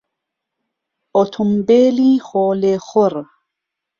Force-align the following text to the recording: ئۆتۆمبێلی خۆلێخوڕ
ئۆتۆمبێلی 1.15 2.11
خۆلێخوڕ 2.27 3.13